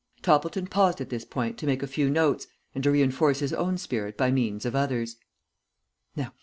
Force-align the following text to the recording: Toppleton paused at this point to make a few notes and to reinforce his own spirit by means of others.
Toppleton 0.23 0.65
paused 0.65 0.99
at 0.99 1.11
this 1.11 1.25
point 1.25 1.59
to 1.59 1.67
make 1.67 1.83
a 1.83 1.87
few 1.87 2.09
notes 2.09 2.47
and 2.73 2.83
to 2.83 2.89
reinforce 2.89 3.37
his 3.37 3.53
own 3.53 3.77
spirit 3.77 4.17
by 4.17 4.31
means 4.31 4.65
of 4.65 4.75
others. 4.75 5.17